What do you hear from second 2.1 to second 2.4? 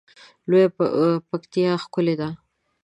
ده